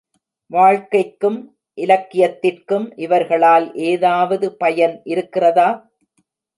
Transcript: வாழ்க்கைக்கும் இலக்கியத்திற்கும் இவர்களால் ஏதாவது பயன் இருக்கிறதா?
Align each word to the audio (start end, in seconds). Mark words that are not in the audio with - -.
வாழ்க்கைக்கும் 0.51 1.37
இலக்கியத்திற்கும் 1.77 2.87
இவர்களால் 2.95 3.73
ஏதாவது 3.85 4.47
பயன் 4.57 5.01
இருக்கிறதா? 5.05 5.69